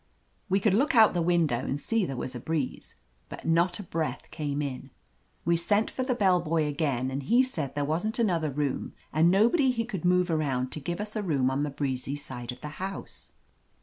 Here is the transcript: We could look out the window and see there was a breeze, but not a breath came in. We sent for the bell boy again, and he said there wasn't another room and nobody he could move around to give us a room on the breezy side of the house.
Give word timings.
We 0.49 0.59
could 0.59 0.73
look 0.73 0.95
out 0.95 1.13
the 1.13 1.21
window 1.21 1.59
and 1.59 1.79
see 1.79 2.07
there 2.07 2.15
was 2.17 2.33
a 2.33 2.39
breeze, 2.39 2.95
but 3.29 3.45
not 3.45 3.77
a 3.77 3.83
breath 3.83 4.31
came 4.31 4.59
in. 4.59 4.89
We 5.45 5.55
sent 5.55 5.91
for 5.91 6.01
the 6.01 6.15
bell 6.15 6.39
boy 6.41 6.65
again, 6.65 7.11
and 7.11 7.21
he 7.21 7.43
said 7.43 7.75
there 7.75 7.85
wasn't 7.85 8.17
another 8.17 8.49
room 8.49 8.95
and 9.13 9.29
nobody 9.29 9.69
he 9.69 9.85
could 9.85 10.03
move 10.03 10.31
around 10.31 10.71
to 10.71 10.79
give 10.79 10.99
us 10.99 11.15
a 11.15 11.21
room 11.21 11.51
on 11.51 11.61
the 11.61 11.69
breezy 11.69 12.15
side 12.15 12.51
of 12.51 12.61
the 12.61 12.69
house. 12.81 13.31